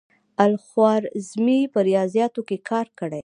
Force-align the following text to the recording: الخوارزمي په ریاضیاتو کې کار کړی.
الخوارزمي 0.45 1.59
په 1.73 1.79
ریاضیاتو 1.89 2.41
کې 2.47 2.57
کار 2.69 2.87
کړی. 2.99 3.19